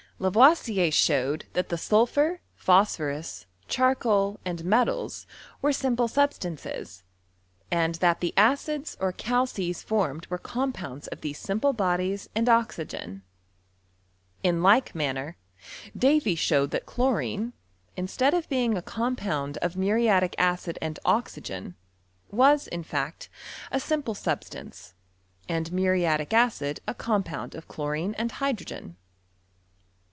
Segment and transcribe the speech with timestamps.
[0.23, 5.25] Lavoisier showed that the sulphur, {ihoQ^horus, charcoal, and metals,
[5.63, 7.01] were simple sub stances;
[7.71, 13.23] and that the acids Q€ cmlces formed wece tmnpounds of th6s6 simple bodies and oxygen.
[14.43, 15.37] In i&e manner,
[15.97, 17.53] Davy showed that chlorine,
[17.97, 21.73] instead of a compound of muriatic acid and oxygen,
[22.31, 23.27] m l^t,
[23.71, 24.93] a simple substance,
[25.49, 28.97] and muriatic acid a compound of chlorine and hydrogen.